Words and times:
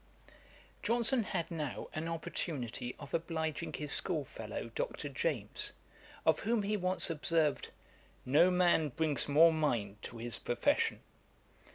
]Johnson 0.81 1.21
had 1.25 1.51
now 1.51 1.87
an 1.93 2.07
opportunity 2.07 2.95
of 2.99 3.13
obliging 3.13 3.73
his 3.73 3.91
schoolfellow 3.91 4.71
Dr. 4.73 5.09
James, 5.09 5.73
of 6.25 6.39
whom 6.39 6.63
he 6.63 6.75
once 6.75 7.11
observed, 7.11 7.69
'no 8.25 8.49
man 8.49 8.89
brings 8.89 9.27
more 9.29 9.53
mind 9.53 10.01
to 10.01 10.17
his 10.17 10.39
profession. 10.39 11.01